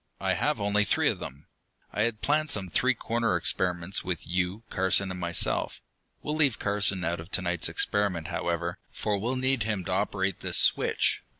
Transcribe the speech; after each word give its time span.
"I 0.19 0.33
have 0.33 0.59
only 0.59 0.83
three 0.83 1.09
of 1.09 1.19
them; 1.19 1.45
I 1.93 2.01
had 2.01 2.23
planned 2.23 2.49
some 2.49 2.69
three 2.71 2.95
cornered 2.95 3.35
experiments 3.37 4.03
with 4.03 4.25
you, 4.25 4.63
Carson, 4.71 5.11
and 5.11 5.19
myself. 5.19 5.79
We'll 6.23 6.33
leave 6.35 6.57
Carson 6.57 7.03
out 7.03 7.19
of 7.19 7.29
to 7.33 7.41
night's 7.43 7.69
experiment, 7.69 8.29
however, 8.29 8.79
for 8.89 9.15
we'll 9.19 9.35
need 9.35 9.61
him 9.61 9.85
to 9.85 9.91
operate 9.91 10.39
this 10.39 10.57
switch. 10.57 11.21